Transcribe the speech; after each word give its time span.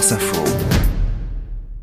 Info. 0.00 0.42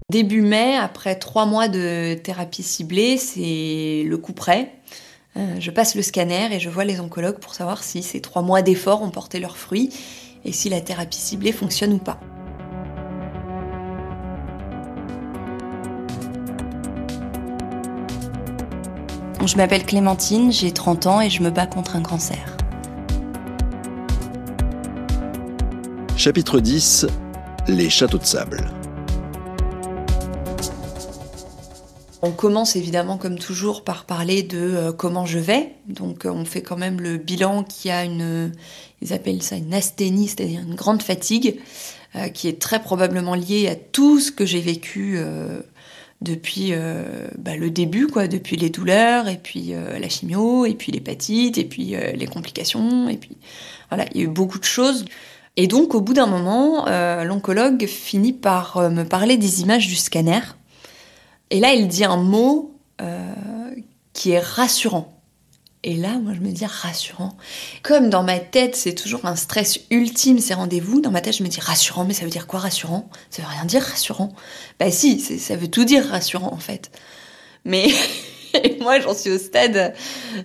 Début 0.09 0.41
mai, 0.41 0.75
après 0.75 1.15
trois 1.15 1.45
mois 1.45 1.67
de 1.67 2.15
thérapie 2.15 2.63
ciblée, 2.63 3.15
c'est 3.17 4.03
le 4.07 4.17
coup 4.17 4.33
près. 4.33 4.73
Euh, 5.37 5.57
je 5.59 5.69
passe 5.69 5.93
le 5.93 6.01
scanner 6.01 6.51
et 6.51 6.59
je 6.59 6.67
vois 6.67 6.83
les 6.83 6.99
oncologues 6.99 7.37
pour 7.37 7.53
savoir 7.53 7.83
si 7.83 8.01
ces 8.01 8.19
trois 8.19 8.41
mois 8.41 8.63
d'efforts 8.63 9.03
ont 9.03 9.11
porté 9.11 9.39
leurs 9.39 9.55
fruits 9.55 9.91
et 10.45 10.51
si 10.51 10.67
la 10.67 10.81
thérapie 10.81 11.19
ciblée 11.19 11.51
fonctionne 11.51 11.93
ou 11.93 11.99
pas. 11.99 12.19
Je 19.45 19.55
m'appelle 19.57 19.85
Clémentine, 19.85 20.51
j'ai 20.51 20.71
30 20.71 21.05
ans 21.05 21.21
et 21.21 21.29
je 21.29 21.43
me 21.43 21.51
bats 21.51 21.67
contre 21.67 21.95
un 21.95 22.01
cancer. 22.01 22.57
Chapitre 26.17 26.59
10 26.59 27.05
Les 27.67 27.89
châteaux 27.89 28.17
de 28.17 28.23
sable. 28.25 28.71
On 32.21 32.31
commence 32.31 32.77
évidemment 32.77 33.17
comme 33.17 33.37
toujours 33.37 33.83
par 33.83 34.05
parler 34.05 34.41
de 34.41 34.57
euh, 34.57 34.91
comment 34.93 35.25
je 35.25 35.37
vais. 35.37 35.73
Donc 35.85 36.25
euh, 36.25 36.29
on 36.29 36.45
fait 36.45 36.61
quand 36.61 36.77
même 36.77 37.01
le 37.01 37.17
bilan 37.17 37.63
qui 37.63 37.89
a 37.89 38.05
une, 38.05 38.53
ils 39.01 39.11
appellent 39.11 39.43
ça 39.43 39.57
une 39.57 39.73
asthénie, 39.73 40.29
c'est-à-dire 40.29 40.61
une 40.61 40.75
grande 40.75 41.03
fatigue, 41.03 41.59
euh, 42.15 42.29
qui 42.29 42.47
est 42.47 42.59
très 42.61 42.81
probablement 42.81 43.35
liée 43.35 43.67
à 43.67 43.75
tout 43.75 44.21
ce 44.21 44.31
que 44.31 44.45
j'ai 44.45 44.61
vécu 44.61 45.19
depuis 46.21 46.71
bah, 47.37 47.55
le 47.57 47.69
début, 47.69 48.07
quoi, 48.07 48.27
depuis 48.27 48.55
les 48.55 48.69
douleurs, 48.69 49.27
et 49.27 49.37
puis 49.37 49.73
la 49.73 50.09
chimio, 50.09 50.65
et 50.65 50.73
puis 50.73 50.91
l'hépatite, 50.91 51.57
et 51.57 51.65
puis 51.65 51.95
les 52.15 52.25
complications, 52.25 53.07
et 53.07 53.17
puis 53.17 53.37
voilà, 53.89 54.05
il 54.13 54.21
y 54.21 54.23
a 54.23 54.23
eu 54.23 54.29
beaucoup 54.29 54.57
de 54.57 54.63
choses. 54.63 55.05
Et 55.57 55.67
donc 55.67 55.95
au 55.95 56.01
bout 56.01 56.13
d'un 56.13 56.27
moment, 56.27 56.85
l'oncologue 57.23 57.87
finit 57.87 58.31
par 58.31 58.89
me 58.91 59.03
parler 59.03 59.37
des 59.37 59.61
images 59.61 59.87
du 59.87 59.95
scanner 59.95 60.39
et 61.49 61.59
là, 61.59 61.73
il 61.73 61.87
dit 61.87 62.03
un 62.03 62.17
mot 62.17 62.75
euh, 63.01 63.33
qui 64.13 64.31
est 64.31 64.39
rassurant. 64.39 65.13
Et 65.83 65.95
là, 65.95 66.17
moi, 66.19 66.33
je 66.33 66.41
me 66.41 66.51
dis 66.51 66.65
rassurant. 66.65 67.37
Comme 67.83 68.09
dans 68.09 68.23
ma 68.23 68.39
tête, 68.39 68.75
c'est 68.75 68.95
toujours 68.95 69.25
un 69.25 69.35
stress 69.35 69.79
ultime, 69.89 70.39
ces 70.39 70.53
rendez-vous, 70.53 70.99
dans 70.99 71.11
ma 71.11 71.21
tête, 71.21 71.37
je 71.37 71.43
me 71.43 71.47
dis 71.47 71.61
rassurant, 71.61 72.03
mais 72.03 72.13
ça 72.13 72.25
veut 72.25 72.31
dire 72.31 72.47
quoi 72.47 72.59
rassurant? 72.59 73.09
Ça 73.29 73.41
veut 73.41 73.47
rien 73.47 73.63
dire 73.63 73.81
rassurant? 73.81 74.33
Bah 74.79 74.91
si, 74.91 75.19
ça 75.19 75.55
veut 75.55 75.69
tout 75.69 75.85
dire 75.85 76.05
rassurant, 76.05 76.51
en 76.51 76.57
fait. 76.57 76.91
Mais 77.63 77.87
moi, 78.81 78.99
j'en 78.99 79.13
suis 79.13 79.31
au 79.31 79.37
stade 79.37 79.93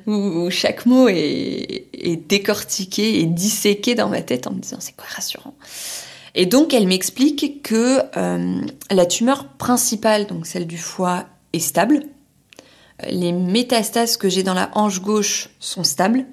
où, 0.07 0.51
chaque 0.51 0.87
mot 0.87 1.09
est, 1.09 1.87
est, 1.93 2.17
décortiqué 2.29 3.21
et 3.21 3.27
disséqué 3.27 3.95
dans 3.95 4.09
ma 4.09 4.23
tête 4.23 4.47
en 4.47 4.53
me 4.53 4.61
disant 4.61 4.79
c'est 4.81 4.97
quoi 4.97 5.07
rassurant 5.09 5.55
et 6.35 6.47
donc 6.47 6.73
elle 6.73 6.87
m'explique 6.87 7.63
que 7.63 8.01
euh, 8.17 8.61
la 8.91 9.07
tumeur 9.07 9.49
principale, 9.49 10.27
donc 10.27 10.47
celle 10.47 10.67
du 10.67 10.79
foie, 10.79 11.27
est 11.53 11.59
stable. 11.59 12.05
Les 13.09 13.33
métastases 13.33 14.17
que 14.17 14.29
j'ai 14.29 14.43
dans 14.43 14.55
la 14.55 14.71
hanche 14.75 15.03
gauche 15.03 15.51
sont 15.59 15.85
stables. 15.85 16.27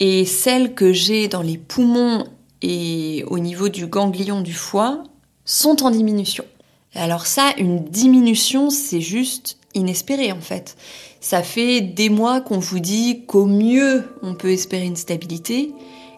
Et 0.00 0.24
celles 0.24 0.74
que 0.74 0.92
j'ai 0.92 1.28
dans 1.28 1.42
les 1.42 1.56
poumons 1.56 2.26
et 2.60 3.24
au 3.28 3.38
niveau 3.38 3.68
du 3.68 3.86
ganglion 3.86 4.40
du 4.40 4.52
foie 4.52 5.04
sont 5.44 5.84
en 5.84 5.90
diminution. 5.90 6.44
Alors 6.94 7.26
ça, 7.26 7.52
une 7.58 7.84
diminution, 7.84 8.70
c'est 8.70 9.00
juste 9.00 9.58
inespéré 9.74 10.32
en 10.32 10.40
fait. 10.40 10.76
Ça 11.20 11.42
fait 11.42 11.80
des 11.80 12.08
mois 12.08 12.40
qu'on 12.40 12.58
vous 12.58 12.80
dit 12.80 13.24
qu'au 13.26 13.46
mieux 13.46 14.04
on 14.22 14.34
peut 14.34 14.50
espérer 14.50 14.84
une 14.84 14.96
stabilité, 14.96 15.72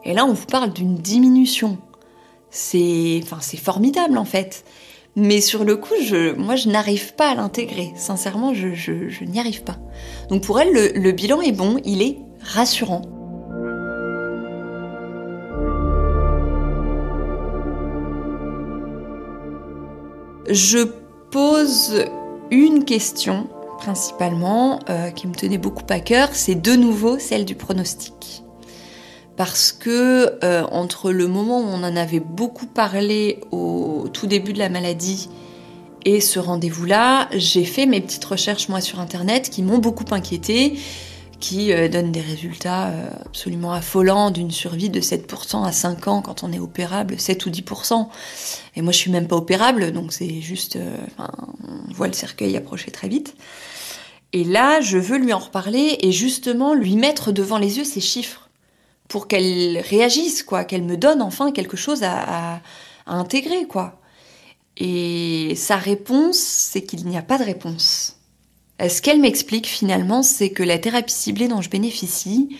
et 0.04 0.14
là 0.14 0.24
on 0.24 0.32
vous 0.32 0.46
parle 0.46 0.72
d'une 0.72 0.96
diminution 0.96 1.78
c'est 2.56 3.20
enfin 3.22 3.40
formidable 3.56 4.18
en 4.18 4.24
fait. 4.24 4.64
Mais 5.14 5.40
sur 5.40 5.64
le 5.64 5.76
coup, 5.76 5.94
je, 6.02 6.34
moi, 6.34 6.56
je 6.56 6.68
n'arrive 6.68 7.14
pas 7.14 7.30
à 7.30 7.34
l'intégrer. 7.34 7.92
Sincèrement, 7.96 8.52
je, 8.52 8.74
je, 8.74 9.24
n'y 9.24 9.40
arrive 9.40 9.62
pas. 9.62 9.78
Donc 10.28 10.42
pour 10.42 10.60
elle, 10.60 10.72
le, 10.72 10.92
le 10.94 11.12
bilan 11.12 11.40
est 11.40 11.52
bon, 11.52 11.80
il 11.84 12.02
est 12.02 12.18
rassurant. 12.42 13.02
Je 20.48 20.84
pose 21.30 22.04
une 22.50 22.84
question 22.84 23.48
principalement 23.78 24.80
euh, 24.88 25.10
qui 25.10 25.26
me 25.26 25.34
tenait 25.34 25.58
beaucoup 25.58 25.84
à 25.88 26.00
cœur, 26.00 26.30
c'est 26.32 26.54
de 26.54 26.74
nouveau 26.74 27.18
celle 27.18 27.44
du 27.44 27.54
pronostic 27.54 28.42
parce 29.36 29.70
que 29.70 30.42
euh, 30.42 30.64
entre 30.70 31.12
le 31.12 31.28
moment 31.28 31.60
où 31.60 31.64
on 31.64 31.84
en 31.84 31.94
avait 31.94 32.20
beaucoup 32.20 32.64
parlé 32.64 33.40
au 33.50 34.08
tout 34.10 34.26
début 34.26 34.54
de 34.54 34.58
la 34.58 34.70
maladie 34.70 35.28
et 36.06 36.22
ce 36.22 36.38
rendez-vous-là, 36.38 37.28
j'ai 37.32 37.64
fait 37.64 37.84
mes 37.84 38.00
petites 38.00 38.24
recherches 38.24 38.70
moi 38.70 38.80
sur 38.80 38.98
internet 38.98 39.50
qui 39.50 39.62
m'ont 39.62 39.76
beaucoup 39.76 40.06
inquiété, 40.10 40.78
qui 41.38 41.70
euh, 41.70 41.88
donnent 41.88 42.12
des 42.12 42.22
résultats 42.22 42.92
absolument 43.26 43.74
affolants 43.74 44.30
d'une 44.30 44.50
survie 44.50 44.88
de 44.88 45.00
7% 45.00 45.66
à 45.66 45.72
5 45.72 46.08
ans 46.08 46.22
quand 46.22 46.42
on 46.42 46.50
est 46.50 46.58
opérable, 46.58 47.20
7 47.20 47.44
ou 47.44 47.50
10%. 47.50 48.06
Et 48.74 48.80
moi 48.80 48.92
je 48.92 48.96
suis 48.96 49.10
même 49.10 49.28
pas 49.28 49.36
opérable, 49.36 49.92
donc 49.92 50.14
c'est 50.14 50.40
juste, 50.40 50.78
on 51.66 51.92
voit 51.92 52.06
le 52.06 52.12
cercueil 52.12 52.56
approcher 52.56 52.90
très 52.90 53.08
vite. 53.08 53.34
Et 54.32 54.44
là, 54.44 54.80
je 54.80 54.98
veux 54.98 55.18
lui 55.18 55.32
en 55.32 55.38
reparler 55.38 55.98
et 56.00 56.12
justement 56.12 56.74
lui 56.74 56.96
mettre 56.96 57.32
devant 57.32 57.58
les 57.58 57.78
yeux 57.78 57.84
ces 57.84 58.00
chiffres 58.00 58.50
pour 59.08 59.28
qu'elle 59.28 59.78
réagisse, 59.78 60.42
quoi, 60.42 60.64
qu'elle 60.64 60.82
me 60.82 60.96
donne 60.96 61.22
enfin 61.22 61.52
quelque 61.52 61.76
chose 61.76 62.02
à, 62.02 62.60
intégrer, 63.06 63.66
quoi. 63.66 64.00
Et 64.76 65.54
sa 65.56 65.76
réponse, 65.76 66.38
c'est 66.38 66.82
qu'il 66.82 67.06
n'y 67.06 67.16
a 67.16 67.22
pas 67.22 67.38
de 67.38 67.44
réponse. 67.44 68.16
Euh, 68.82 68.88
ce 68.88 69.00
qu'elle 69.00 69.20
m'explique 69.20 69.66
finalement, 69.66 70.22
c'est 70.22 70.50
que 70.50 70.62
la 70.62 70.78
thérapie 70.78 71.14
ciblée 71.14 71.48
dont 71.48 71.62
je 71.62 71.70
bénéficie, 71.70 72.56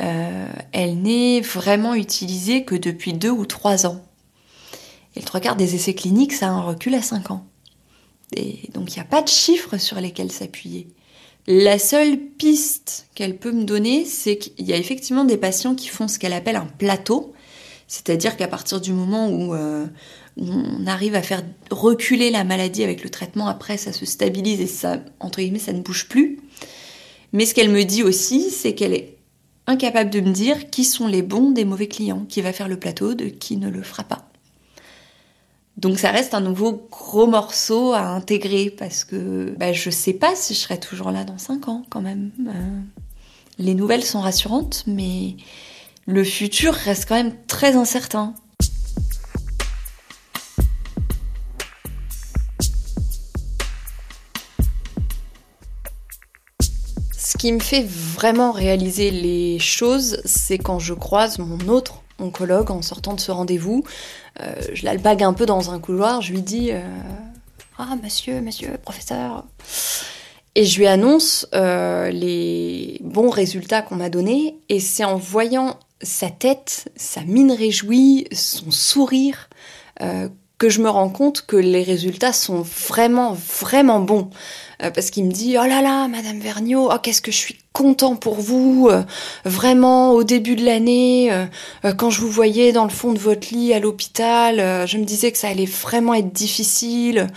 euh, 0.00 0.48
elle 0.72 1.02
n'est 1.02 1.40
vraiment 1.40 1.94
utilisée 1.94 2.64
que 2.64 2.76
depuis 2.76 3.12
deux 3.12 3.30
ou 3.30 3.44
trois 3.44 3.84
ans. 3.84 4.00
Et 5.16 5.20
le 5.20 5.26
trois 5.26 5.40
quarts 5.40 5.56
des 5.56 5.74
essais 5.74 5.94
cliniques, 5.94 6.32
ça 6.32 6.46
a 6.46 6.50
un 6.50 6.62
recul 6.62 6.94
à 6.94 7.02
cinq 7.02 7.30
ans. 7.30 7.44
Donc 8.72 8.94
il 8.94 8.94
n'y 8.94 9.00
a 9.00 9.04
pas 9.04 9.22
de 9.22 9.28
chiffres 9.28 9.76
sur 9.78 10.00
lesquels 10.00 10.32
s'appuyer. 10.32 10.88
La 11.46 11.78
seule 11.78 12.18
piste 12.18 13.08
qu'elle 13.14 13.36
peut 13.36 13.52
me 13.52 13.64
donner, 13.64 14.04
c'est 14.04 14.38
qu'il 14.38 14.66
y 14.66 14.72
a 14.72 14.76
effectivement 14.76 15.24
des 15.24 15.36
patients 15.36 15.74
qui 15.74 15.88
font 15.88 16.06
ce 16.06 16.18
qu'elle 16.18 16.32
appelle 16.32 16.56
un 16.56 16.66
plateau, 16.66 17.32
c'est-à-dire 17.88 18.36
qu'à 18.36 18.46
partir 18.46 18.80
du 18.80 18.92
moment 18.92 19.28
où, 19.28 19.54
euh, 19.54 19.86
on 20.36 20.86
arrive 20.86 21.16
à 21.16 21.22
faire 21.22 21.42
reculer 21.70 22.30
la 22.30 22.44
maladie 22.44 22.84
avec 22.84 23.02
le 23.02 23.10
traitement, 23.10 23.48
après 23.48 23.76
ça 23.78 23.92
se 23.92 24.06
stabilise 24.06 24.60
et 24.60 24.66
ça, 24.66 24.98
entre 25.18 25.40
guillemets, 25.40 25.58
ça 25.58 25.72
ne 25.72 25.80
bouge 25.80 26.08
plus. 26.08 26.38
Mais 27.32 27.46
ce 27.46 27.54
qu'elle 27.54 27.70
me 27.70 27.84
dit 27.84 28.02
aussi, 28.02 28.50
c'est 28.50 28.74
qu'elle 28.74 28.94
est 28.94 29.16
incapable 29.66 30.10
de 30.10 30.20
me 30.20 30.32
dire 30.32 30.70
qui 30.70 30.84
sont 30.84 31.06
les 31.06 31.22
bons 31.22 31.50
des 31.50 31.64
mauvais 31.64 31.88
clients, 31.88 32.26
qui 32.28 32.42
va 32.42 32.52
faire 32.52 32.68
le 32.68 32.78
plateau, 32.78 33.14
de 33.14 33.26
qui 33.26 33.56
ne 33.56 33.68
le 33.68 33.82
fera 33.82 34.04
pas. 34.04 34.29
Donc 35.76 35.98
ça 35.98 36.10
reste 36.10 36.34
un 36.34 36.40
nouveau 36.40 36.86
gros 36.90 37.26
morceau 37.26 37.92
à 37.92 38.02
intégrer 38.02 38.70
parce 38.70 39.04
que 39.04 39.54
bah, 39.58 39.72
je 39.72 39.88
sais 39.90 40.12
pas 40.12 40.34
si 40.34 40.54
je 40.54 40.58
serai 40.58 40.78
toujours 40.78 41.10
là 41.10 41.24
dans 41.24 41.38
5 41.38 41.68
ans 41.68 41.82
quand 41.88 42.02
même. 42.02 42.30
Euh, 42.46 42.80
les 43.58 43.74
nouvelles 43.74 44.04
sont 44.04 44.20
rassurantes, 44.20 44.84
mais 44.86 45.36
le 46.06 46.24
futur 46.24 46.74
reste 46.74 47.06
quand 47.08 47.14
même 47.14 47.34
très 47.46 47.76
incertain. 47.76 48.34
Ce 57.16 57.36
qui 57.38 57.52
me 57.52 57.60
fait 57.60 57.86
vraiment 57.86 58.52
réaliser 58.52 59.10
les 59.10 59.58
choses, 59.58 60.20
c'est 60.24 60.58
quand 60.58 60.78
je 60.78 60.94
croise 60.94 61.38
mon 61.38 61.68
autre 61.68 62.02
oncologue 62.20 62.70
en 62.70 62.82
sortant 62.82 63.14
de 63.14 63.20
ce 63.20 63.30
rendez-vous. 63.30 63.84
Euh, 64.40 64.54
je 64.72 64.84
l'albague 64.84 65.22
un 65.22 65.32
peu 65.32 65.46
dans 65.46 65.70
un 65.70 65.78
couloir, 65.78 66.22
je 66.22 66.32
lui 66.32 66.42
dis 66.42 66.70
euh, 66.72 66.80
Ah, 67.78 67.96
monsieur, 68.02 68.40
monsieur, 68.40 68.76
professeur. 68.82 69.44
Et 70.54 70.64
je 70.64 70.78
lui 70.78 70.86
annonce 70.86 71.46
euh, 71.54 72.10
les 72.10 72.98
bons 73.02 73.30
résultats 73.30 73.82
qu'on 73.82 73.96
m'a 73.96 74.10
donnés. 74.10 74.56
Et 74.68 74.80
c'est 74.80 75.04
en 75.04 75.16
voyant 75.16 75.78
sa 76.02 76.30
tête, 76.30 76.90
sa 76.96 77.22
mine 77.22 77.52
réjouie, 77.52 78.26
son 78.32 78.70
sourire, 78.70 79.48
que 80.56 80.70
je 80.70 80.80
me 80.80 80.88
rends 80.88 81.10
compte 81.10 81.44
que 81.46 81.56
les 81.56 81.82
résultats 81.82 82.32
sont 82.32 82.62
vraiment, 82.62 83.34
vraiment 83.34 84.00
bons. 84.00 84.30
Euh, 84.82 84.90
parce 84.90 85.10
qu'il 85.10 85.24
me 85.24 85.30
dit 85.30 85.56
oh 85.58 85.66
là 85.66 85.82
là 85.82 86.08
Madame 86.08 86.38
Vergniaud 86.38 86.90
oh 86.90 86.98
qu'est-ce 87.02 87.20
que 87.20 87.32
je 87.32 87.36
suis 87.36 87.58
content 87.72 88.16
pour 88.16 88.40
vous 88.40 88.88
euh, 88.90 89.02
vraiment 89.44 90.12
au 90.12 90.24
début 90.24 90.56
de 90.56 90.64
l'année 90.64 91.30
euh, 91.32 91.92
quand 91.94 92.10
je 92.10 92.20
vous 92.20 92.30
voyais 92.30 92.72
dans 92.72 92.84
le 92.84 92.90
fond 92.90 93.12
de 93.12 93.18
votre 93.18 93.52
lit 93.52 93.74
à 93.74 93.80
l'hôpital 93.80 94.86
je 94.86 94.96
me 94.96 95.04
disais 95.04 95.32
que 95.32 95.38
ça 95.38 95.48
allait 95.48 95.66
vraiment 95.66 96.14
être 96.14 96.32
difficile 96.32 97.28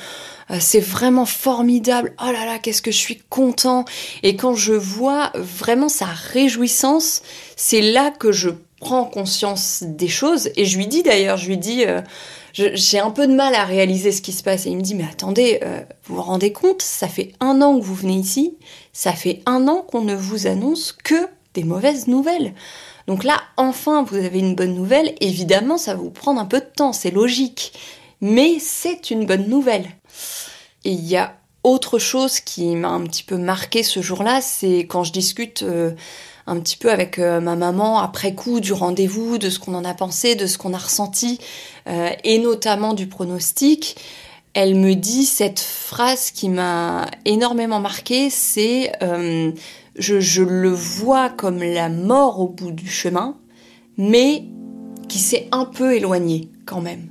c'est 0.59 0.81
vraiment 0.81 1.25
formidable. 1.25 2.13
Oh 2.21 2.31
là 2.31 2.45
là, 2.45 2.59
qu'est-ce 2.59 2.81
que 2.81 2.91
je 2.91 2.97
suis 2.97 3.21
content. 3.29 3.85
Et 4.23 4.35
quand 4.35 4.53
je 4.53 4.73
vois 4.73 5.31
vraiment 5.35 5.87
sa 5.89 6.05
réjouissance, 6.05 7.21
c'est 7.55 7.81
là 7.81 8.11
que 8.11 8.31
je 8.31 8.49
conscience 8.83 9.83
des 9.85 10.07
choses 10.07 10.50
et 10.56 10.65
je 10.65 10.77
lui 10.77 10.88
dis 10.88 11.03
d'ailleurs, 11.03 11.38
je 11.38 11.47
lui 11.47 11.57
dis, 11.57 11.85
euh, 11.85 12.01
j'ai 12.53 13.00
un 13.00 13.09
peu 13.09 13.27
de 13.27 13.33
mal 13.33 13.56
à 13.56 13.65
réaliser 13.65 14.12
ce 14.12 14.21
qui 14.21 14.31
se 14.31 14.44
passe 14.44 14.65
et 14.65 14.69
il 14.69 14.77
me 14.77 14.81
dit 14.81 14.95
mais 14.95 15.07
attendez, 15.09 15.59
euh, 15.63 15.81
vous 16.06 16.15
vous 16.15 16.21
rendez 16.21 16.51
compte, 16.51 16.81
ça 16.81 17.07
fait 17.07 17.33
un 17.39 17.62
an 17.62 17.80
que 17.80 17.83
vous 17.83 17.95
venez 17.95 18.15
ici, 18.15 18.57
ça 18.91 19.13
fait 19.13 19.41
un 19.45 19.68
an 19.68 19.81
qu'on 19.81 20.01
ne 20.01 20.15
vous 20.15 20.47
annonce 20.47 20.91
que 20.91 21.27
des 21.53 21.63
mauvaises 21.63 22.07
nouvelles. 22.07 22.53
Donc 23.07 23.24
là, 23.24 23.41
enfin, 23.57 24.03
vous 24.03 24.15
avez 24.15 24.39
une 24.39 24.56
bonne 24.56 24.75
nouvelle. 24.75 25.13
Évidemment, 25.19 25.77
ça 25.77 25.94
va 25.94 26.01
vous 26.01 26.09
prendre 26.09 26.39
un 26.39 26.45
peu 26.45 26.59
de 26.59 26.65
temps, 26.65 26.94
c'est 26.94 27.12
logique. 27.12 27.74
Mais 28.21 28.57
c'est 28.59 29.12
une 29.12 29.25
bonne 29.25 29.50
nouvelle. 29.50 29.88
Et 30.86 30.91
il 30.91 31.06
y 31.06 31.18
a 31.18 31.36
autre 31.63 31.98
chose 31.98 32.39
qui 32.39 32.75
m'a 32.75 32.89
un 32.89 33.01
petit 33.04 33.24
peu 33.24 33.38
marqué 33.38 33.83
ce 33.83 34.01
jour-là, 34.01 34.42
c'est 34.42 34.80
quand 34.80 35.04
je 35.04 35.12
discute 35.13 35.63
euh, 35.63 35.92
un 36.45 36.60
petit 36.60 36.75
peu 36.75 36.92
avec 36.92 37.19
euh, 37.19 37.39
ma 37.39 37.56
maman 37.56 38.00
après 38.00 38.36
coup 38.36 38.60
du 38.60 38.74
rendez-vous, 38.74 39.38
de 39.38 39.50
ce 39.50 39.60
qu'on 39.60 39.74
en 39.74 39.86
a 39.86 39.94
pensé, 39.94 40.36
de 40.36 40.45
ce 40.45 40.57
qu'on 40.57 40.74
a 40.74 40.77
ressenti, 40.77 41.39
euh, 41.88 42.10
et 42.24 42.39
notamment 42.39 42.94
du 42.94 43.07
pronostic. 43.07 43.95
Elle 44.54 44.75
me 44.75 44.94
dit 44.94 45.25
cette 45.25 45.60
phrase 45.60 46.30
qui 46.31 46.48
m'a 46.48 47.06
énormément 47.25 47.80
marqué, 47.80 48.30
c'est 48.30 48.92
je, 49.95 50.44
le 50.44 50.69
vois 50.69 51.30
comme 51.30 51.63
la 51.63 51.89
mort 51.89 52.39
au 52.39 52.50
bout 52.50 52.71
du 52.71 52.88
chemin, 52.88 53.36
mais 53.98 54.44
qui 55.10 55.18
s'est 55.18 55.48
un 55.51 55.65
peu 55.65 55.95
éloigné 55.95 56.50
quand 56.68 56.81
même. 56.81 57.10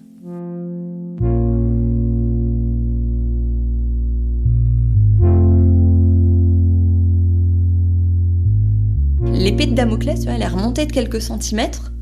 L'épée 9.42 9.66
de 9.66 9.74
Damoclès, 9.74 10.24
elle 10.26 10.42
est 10.42 10.48
remontée 10.48 10.86
de 10.86 10.92
quelques 10.92 11.20
centimètres. 11.20 11.92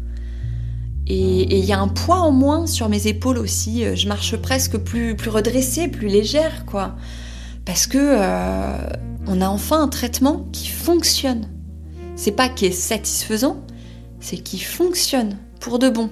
Et 1.07 1.59
il 1.59 1.65
y 1.65 1.73
a 1.73 1.81
un 1.81 1.89
poids 1.89 2.21
en 2.21 2.31
moins 2.31 2.67
sur 2.67 2.89
mes 2.89 3.09
épaules 3.09 3.39
aussi. 3.39 3.85
Je 3.97 4.07
marche 4.07 4.37
presque 4.37 4.77
plus, 4.77 5.17
plus 5.17 5.31
redressée, 5.31 5.89
plus 5.89 6.07
légère, 6.07 6.65
quoi. 6.67 6.95
Parce 7.65 7.87
que 7.87 7.99
euh, 7.99 8.77
on 9.27 9.41
a 9.41 9.49
enfin 9.49 9.83
un 9.83 9.89
traitement 9.89 10.47
qui 10.53 10.69
fonctionne. 10.69 11.49
C'est 12.15 12.33
pas 12.33 12.49
qui 12.49 12.67
est 12.67 12.73
satisfaisant, 12.73 13.65
c'est 14.21 14.37
qui 14.37 14.59
fonctionne 14.59 15.39
pour 15.59 15.79
de 15.79 15.89
bon. 15.89 16.11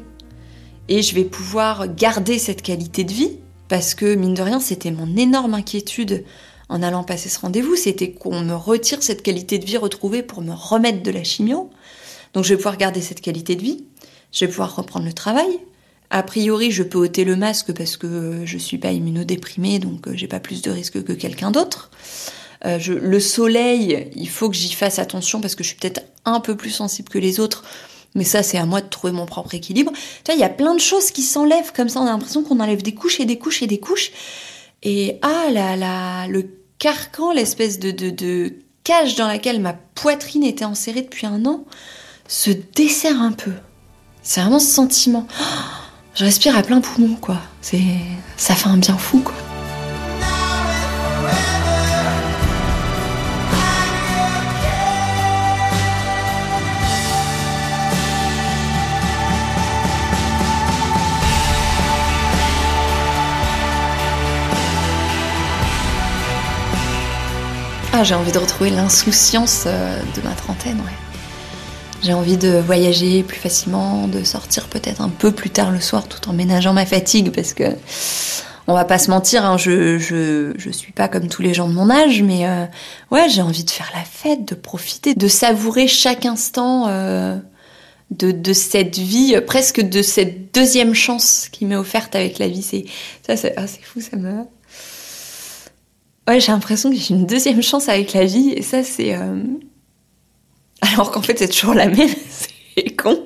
Et 0.88 1.02
je 1.02 1.14
vais 1.14 1.24
pouvoir 1.24 1.94
garder 1.94 2.38
cette 2.38 2.62
qualité 2.62 3.04
de 3.04 3.12
vie 3.12 3.38
parce 3.68 3.94
que 3.94 4.14
mine 4.14 4.34
de 4.34 4.42
rien, 4.42 4.60
c'était 4.60 4.90
mon 4.90 5.16
énorme 5.16 5.54
inquiétude 5.54 6.24
en 6.68 6.82
allant 6.82 7.04
passer 7.04 7.28
ce 7.28 7.40
rendez-vous, 7.40 7.76
c'était 7.76 8.10
qu'on 8.10 8.40
me 8.40 8.54
retire 8.54 9.02
cette 9.02 9.22
qualité 9.22 9.58
de 9.58 9.64
vie 9.64 9.76
retrouvée 9.76 10.22
pour 10.22 10.42
me 10.42 10.52
remettre 10.52 11.02
de 11.02 11.10
la 11.10 11.24
chimio. 11.24 11.70
Donc 12.34 12.44
je 12.44 12.50
vais 12.50 12.56
pouvoir 12.56 12.76
garder 12.76 13.00
cette 13.00 13.20
qualité 13.20 13.56
de 13.56 13.62
vie, 13.62 13.84
je 14.32 14.44
vais 14.44 14.50
pouvoir 14.50 14.76
reprendre 14.76 15.06
le 15.06 15.12
travail. 15.12 15.60
A 16.10 16.22
priori, 16.22 16.70
je 16.70 16.82
peux 16.82 16.98
ôter 16.98 17.24
le 17.24 17.36
masque 17.36 17.72
parce 17.72 17.96
que 17.96 18.42
je 18.44 18.58
suis 18.58 18.78
pas 18.78 18.92
immunodéprimée, 18.92 19.78
donc 19.78 20.08
euh, 20.08 20.12
j'ai 20.14 20.26
pas 20.28 20.40
plus 20.40 20.62
de 20.62 20.70
risques 20.70 21.02
que 21.02 21.12
quelqu'un 21.12 21.50
d'autre. 21.50 21.90
Euh, 22.64 22.78
le 22.88 23.20
soleil, 23.20 24.10
il 24.16 24.28
faut 24.28 24.48
que 24.48 24.56
j'y 24.56 24.72
fasse 24.72 24.98
attention 24.98 25.40
parce 25.40 25.54
que 25.54 25.62
je 25.62 25.68
suis 25.68 25.76
peut-être 25.76 26.02
un 26.24 26.40
peu 26.40 26.56
plus 26.56 26.70
sensible 26.70 27.08
que 27.08 27.18
les 27.18 27.40
autres. 27.40 27.62
Mais 28.14 28.24
ça, 28.24 28.42
c'est 28.42 28.56
à 28.56 28.64
moi 28.64 28.80
de 28.80 28.88
trouver 28.88 29.12
mon 29.12 29.26
propre 29.26 29.54
équilibre. 29.54 29.92
Tu 30.24 30.32
vois, 30.32 30.34
il 30.34 30.40
y 30.40 30.44
a 30.44 30.48
plein 30.48 30.74
de 30.74 30.80
choses 30.80 31.10
qui 31.10 31.22
s'enlèvent 31.22 31.72
comme 31.74 31.90
ça. 31.90 32.00
On 32.00 32.06
a 32.06 32.10
l'impression 32.10 32.42
qu'on 32.42 32.58
enlève 32.58 32.82
des 32.82 32.94
couches 32.94 33.20
et 33.20 33.26
des 33.26 33.38
couches 33.38 33.62
et 33.62 33.66
des 33.66 33.78
couches. 33.78 34.10
Et 34.82 35.18
ah 35.22 35.48
là 35.52 35.76
là, 35.76 36.26
le 36.26 36.57
carcan, 36.78 37.32
l'espèce 37.32 37.78
de, 37.78 38.54
cage 38.84 39.16
dans 39.16 39.26
laquelle 39.26 39.60
ma 39.60 39.74
poitrine 39.94 40.44
était 40.44 40.64
enserrée 40.64 41.02
depuis 41.02 41.26
un 41.26 41.44
an, 41.44 41.64
se 42.26 42.50
desserre 42.50 43.20
un 43.20 43.32
peu. 43.32 43.52
C'est 44.22 44.40
vraiment 44.40 44.58
ce 44.58 44.70
sentiment. 44.70 45.26
je 46.14 46.24
respire 46.24 46.56
à 46.56 46.62
plein 46.62 46.80
poumon, 46.80 47.16
quoi. 47.16 47.38
C'est, 47.60 47.82
ça 48.36 48.54
fait 48.54 48.68
un 48.68 48.78
bien 48.78 48.96
fou, 48.96 49.20
quoi. 49.20 49.34
Ah, 68.00 68.04
j'ai 68.04 68.14
envie 68.14 68.30
de 68.30 68.38
retrouver 68.38 68.70
l'insouciance 68.70 69.64
euh, 69.66 70.00
de 70.14 70.20
ma 70.22 70.30
trentaine. 70.30 70.80
J'ai 72.00 72.12
envie 72.12 72.36
de 72.36 72.56
voyager 72.60 73.24
plus 73.24 73.40
facilement, 73.40 74.06
de 74.06 74.22
sortir 74.22 74.68
peut-être 74.68 75.00
un 75.00 75.08
peu 75.08 75.32
plus 75.32 75.50
tard 75.50 75.72
le 75.72 75.80
soir 75.80 76.06
tout 76.06 76.30
en 76.30 76.32
ménageant 76.32 76.72
ma 76.72 76.86
fatigue 76.86 77.32
parce 77.32 77.54
que 77.54 77.64
on 78.68 78.74
va 78.74 78.84
pas 78.84 79.00
se 79.00 79.10
mentir, 79.10 79.44
hein, 79.44 79.56
je, 79.56 79.98
je, 79.98 80.52
je 80.56 80.70
suis 80.70 80.92
pas 80.92 81.08
comme 81.08 81.26
tous 81.26 81.42
les 81.42 81.54
gens 81.54 81.68
de 81.68 81.74
mon 81.74 81.90
âge, 81.90 82.22
mais 82.22 82.46
euh, 82.46 82.66
ouais, 83.10 83.28
j'ai 83.28 83.42
envie 83.42 83.64
de 83.64 83.70
faire 83.70 83.90
la 83.92 84.04
fête, 84.04 84.44
de 84.44 84.54
profiter, 84.54 85.16
de 85.16 85.26
savourer 85.26 85.88
chaque 85.88 86.24
instant 86.24 86.86
euh, 86.86 87.36
de, 88.12 88.30
de, 88.30 88.52
cette 88.52 88.96
vie, 88.96 89.36
presque 89.44 89.80
de 89.80 90.02
cette 90.02 90.54
deuxième 90.54 90.94
chance 90.94 91.48
qui 91.50 91.64
m'est 91.64 91.74
offerte 91.74 92.14
avec 92.14 92.38
la 92.38 92.46
vie. 92.46 92.62
C'est 92.62 92.84
ça, 93.26 93.36
c'est 93.36 93.54
ah, 93.56 93.66
fou, 93.66 94.00
ça 94.00 94.16
me 94.16 94.44
ouais, 96.28 96.40
j'ai 96.40 96.52
l'impression 96.52 96.90
que 96.90 96.96
j'ai 96.96 97.14
une 97.14 97.26
deuxième 97.26 97.62
chance 97.62 97.88
avec 97.88 98.12
la 98.12 98.24
vie, 98.24 98.52
et 98.54 98.62
ça, 98.62 98.84
c'est. 98.84 99.14
Euh, 99.14 99.42
alors 100.80 101.10
qu'en 101.10 101.22
fait, 101.22 101.38
c'est 101.38 101.48
toujours 101.48 101.74
la 101.74 101.88
même, 101.88 102.08
c'est 102.76 102.94
con. 102.94 103.24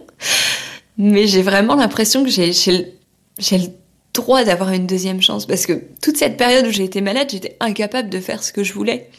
Mais 0.96 1.26
j'ai 1.26 1.42
vraiment 1.42 1.74
l'impression 1.74 2.22
que 2.22 2.30
j'ai, 2.30 2.52
j'ai, 2.52 3.58
le 3.58 3.68
droit 4.14 4.44
d'avoir 4.44 4.70
une 4.70 4.86
deuxième 4.86 5.20
chance, 5.20 5.46
parce 5.46 5.66
que 5.66 5.82
toute 6.00 6.16
cette 6.16 6.36
période 6.36 6.66
où 6.66 6.70
j'ai 6.70 6.84
été 6.84 7.00
malade, 7.00 7.28
j'étais 7.30 7.56
incapable 7.60 8.08
de 8.08 8.20
faire 8.20 8.42
ce 8.42 8.52
que 8.52 8.62
je 8.62 8.72
voulais. 8.72 9.10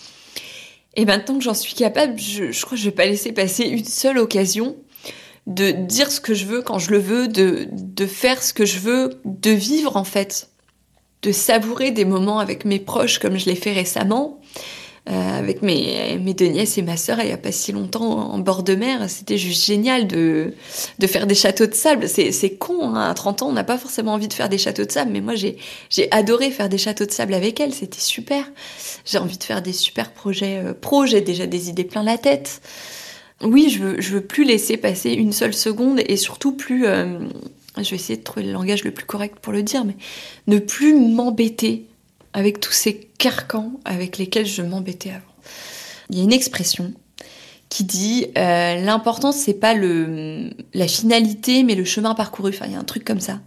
Et 0.96 1.06
maintenant 1.06 1.38
que 1.38 1.44
j'en 1.44 1.56
suis 1.56 1.74
capable, 1.74 2.20
je, 2.20 2.62
crois 2.62 2.78
que 2.78 2.78
je 2.78 2.86
vais 2.86 2.96
pas 2.96 3.06
laisser 3.06 3.32
passer 3.32 3.64
une 3.64 3.86
seule 3.86 4.20
occasion 4.20 4.76
de 5.48 5.72
dire 5.72 6.12
ce 6.12 6.22
que 6.22 6.34
je 6.34 6.46
veux 6.46 6.62
quand 6.62 6.78
je 6.80 6.92
le 6.92 7.00
veux, 7.00 7.28
de, 7.28 7.68
de 7.72 8.06
faire 8.06 8.42
ce 8.44 8.54
que 8.54 8.66
je 8.66 8.80
veux, 8.80 9.20
de 9.26 9.50
vivre 9.50 9.98
en 9.98 10.04
fait 10.04 10.53
de 11.24 11.32
savourer 11.32 11.92
des 11.92 12.06
moments 12.06 12.40
avec 12.40 12.66
mes 12.66 12.80
proches 12.80 13.20
comme 13.20 13.38
je 13.38 13.46
l'ai 13.46 13.56
fait 13.56 13.74
récemment. 13.74 14.40
Euh, 15.10 15.38
avec 15.38 15.62
mes, 15.62 16.18
mes 16.18 16.34
deux 16.34 16.46
nièces 16.46 16.78
et 16.78 16.82
ma 16.82 16.96
sœur 16.96 17.20
il 17.20 17.26
n'y 17.26 17.34
a 17.34 17.38
pas 17.38 17.52
si 17.52 17.74
longtemps 17.74 18.32
en 18.32 18.40
bord 18.40 18.64
de 18.64 18.74
mer. 18.74 19.10
C'était 19.10 19.38
juste 19.38 19.66
génial 19.66 20.08
de, 20.08 20.54
de 20.98 21.08
faire 21.08 21.28
des 21.28 21.36
châteaux 21.36 21.66
de 21.66 21.74
sable. 21.74 22.08
C'est 22.08 22.56
con, 22.58 22.96
hein. 22.96 23.10
à 23.10 23.14
30 23.14 23.42
ans, 23.42 23.50
on 23.50 23.52
n'a 23.52 23.66
pas 23.66 23.78
forcément 23.78 24.14
envie 24.14 24.30
de 24.30 24.34
faire 24.34 24.48
des 24.48 24.58
châteaux 24.58 24.86
de 24.86 24.92
sable, 24.92 25.12
mais 25.12 25.20
moi 25.20 25.34
j'ai 25.36 25.58
adoré 26.12 26.52
faire 26.52 26.70
des 26.70 26.78
châteaux 26.78 27.06
de 27.06 27.12
sable 27.12 27.34
avec 27.34 27.60
elles, 27.60 27.74
c'était 27.74 28.00
super. 28.00 28.50
J'ai 29.04 29.18
envie 29.18 29.38
de 29.38 29.44
faire 29.44 29.62
des 29.62 29.74
super 29.74 30.10
projets 30.10 30.62
euh, 30.64 30.74
pro, 30.74 31.06
j'ai 31.06 31.20
déjà 31.20 31.48
des 31.48 31.68
idées 31.68 31.84
plein 31.84 32.04
la 32.04 32.18
tête. 32.18 32.62
Oui, 33.42 33.70
je 33.70 33.84
veux, 33.84 34.00
je 34.02 34.14
veux 34.14 34.22
plus 34.22 34.46
laisser 34.46 34.78
passer 34.78 35.12
une 35.12 35.34
seule 35.34 35.54
seconde 35.54 36.00
et 36.06 36.16
surtout 36.16 36.54
plus... 36.54 36.86
Euh, 36.86 37.20
je 37.78 37.90
vais 37.90 37.96
essayer 37.96 38.18
de 38.18 38.24
trouver 38.24 38.46
le 38.46 38.52
langage 38.52 38.84
le 38.84 38.92
plus 38.92 39.06
correct 39.06 39.40
pour 39.40 39.54
le 39.54 39.64
dire, 39.64 39.86
mais 39.86 39.96
ne 40.48 40.60
plus 40.60 40.94
m'embêter 40.94 41.88
avec 42.34 42.60
tous 42.60 42.72
ces 42.72 43.10
carcans 43.18 43.72
avec 43.86 44.18
lesquels 44.18 44.46
je 44.46 44.62
m'embêtais 44.62 45.10
avant. 45.10 45.22
Il 46.10 46.18
y 46.18 46.22
a 46.22 46.24
une 46.24 46.34
expression 46.34 46.94
qui 47.70 47.84
dit 47.84 48.28
euh, 48.38 48.76
l'important 48.76 49.32
c'est 49.32 49.56
pas 49.56 49.74
le 49.74 50.52
la 50.76 50.88
finalité 50.88 51.64
mais 51.64 51.76
le 51.76 51.86
chemin 51.86 52.14
parcouru. 52.14 52.50
Enfin, 52.50 52.66
il 52.68 52.74
y 52.74 52.76
a 52.76 52.80
un 52.80 52.84
truc 52.84 53.04
comme 53.04 53.20
ça. 53.20 53.40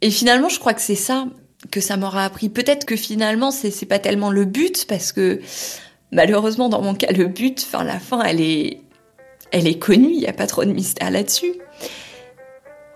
Et 0.00 0.10
finalement, 0.10 0.48
je 0.48 0.58
crois 0.58 0.74
que 0.74 0.80
c'est 0.80 0.94
ça 0.94 1.26
que 1.70 1.80
ça 1.80 1.96
m'aura 1.96 2.24
appris. 2.24 2.48
Peut-être 2.48 2.84
que 2.84 2.96
finalement, 2.96 3.50
c'est 3.50 3.70
c'est 3.70 3.86
pas 3.86 3.98
tellement 3.98 4.30
le 4.30 4.44
but 4.44 4.86
parce 4.88 5.12
que 5.12 5.40
malheureusement 6.12 6.68
dans 6.68 6.82
mon 6.82 6.94
cas, 6.94 7.12
le 7.12 7.26
but, 7.26 7.64
enfin 7.66 7.84
la 7.84 8.00
fin, 8.00 8.22
elle 8.22 8.40
est 8.40 8.80
elle 9.50 9.66
est 9.66 9.78
connue. 9.78 10.10
Il 10.12 10.18
n'y 10.18 10.26
a 10.26 10.32
pas 10.32 10.46
trop 10.46 10.64
de 10.64 10.72
mystère 10.72 11.10
là-dessus. 11.10 11.54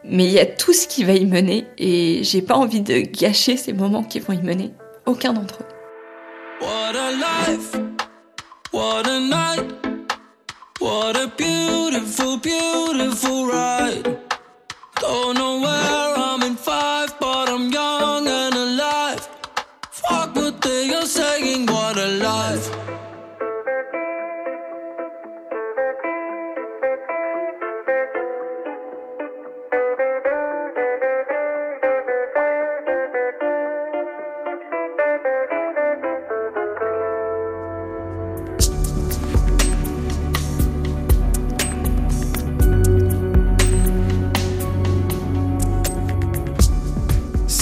Mais 0.04 0.24
il 0.24 0.32
y 0.32 0.40
a 0.40 0.46
tout 0.46 0.72
ce 0.72 0.86
qui 0.88 1.04
va 1.04 1.12
y 1.12 1.26
mener 1.26 1.66
et 1.78 2.24
j'ai 2.24 2.42
pas 2.42 2.54
envie 2.54 2.80
de 2.80 3.00
gâcher 3.00 3.56
ces 3.56 3.72
moments 3.72 4.02
qui 4.02 4.18
vont 4.20 4.32
y 4.32 4.42
mener. 4.42 4.72
Aucun 5.06 5.32
d'entre 5.32 5.60
eux. 5.60 5.66
What 6.60 6.96
a 6.96 7.10
life, 7.12 7.74
what 8.72 9.06
a 9.06 9.20
night, 9.20 9.72
what 10.80 11.16
a 11.16 11.26
beautiful, 11.36 12.38
beautiful 12.38 13.46
ride. 13.46 14.11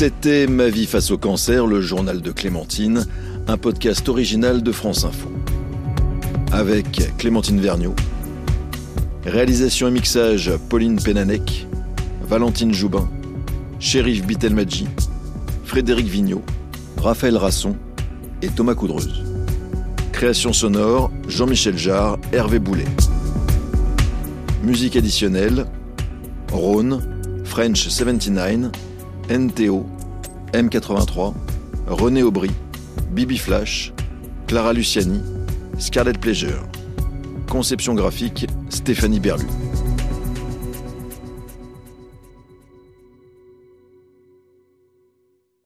C'était 0.00 0.46
Ma 0.46 0.70
vie 0.70 0.86
face 0.86 1.10
au 1.10 1.18
cancer, 1.18 1.66
le 1.66 1.82
journal 1.82 2.22
de 2.22 2.32
Clémentine, 2.32 3.04
un 3.46 3.58
podcast 3.58 4.08
original 4.08 4.62
de 4.62 4.72
France 4.72 5.04
Info. 5.04 5.30
Avec 6.52 7.02
Clémentine 7.18 7.60
Vergniaud, 7.60 7.94
réalisation 9.26 9.88
et 9.88 9.90
mixage 9.90 10.52
Pauline 10.70 10.98
Pénanec, 10.98 11.66
Valentine 12.22 12.72
Joubin, 12.72 13.10
Shérif 13.78 14.24
Bitelmadji, 14.24 14.88
Frédéric 15.66 16.06
Vigneault, 16.06 16.44
Raphaël 16.96 17.36
Rasson 17.36 17.76
et 18.40 18.48
Thomas 18.48 18.74
Coudreuse. 18.74 19.22
Création 20.12 20.54
sonore, 20.54 21.10
Jean-Michel 21.28 21.76
Jarre, 21.76 22.16
Hervé 22.32 22.58
Boulet. 22.58 22.88
Musique 24.62 24.96
additionnelle, 24.96 25.66
Rhône, 26.50 27.02
French 27.44 27.86
79, 27.86 28.70
NTO, 29.30 29.86
M83, 30.52 31.34
René 31.86 32.24
Aubry, 32.24 32.50
Bibi 33.12 33.38
Flash, 33.38 33.92
Clara 34.48 34.72
Luciani, 34.72 35.22
Scarlet 35.78 36.18
Pleasure. 36.18 36.66
Conception 37.48 37.94
graphique, 37.94 38.48
Stéphanie 38.70 39.20
Berlu. 39.20 39.46